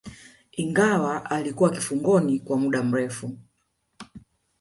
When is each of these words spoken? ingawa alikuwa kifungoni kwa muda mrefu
ingawa 0.51 1.29
alikuwa 1.31 1.69
kifungoni 1.69 2.39
kwa 2.39 2.57
muda 2.57 2.83
mrefu 2.83 3.37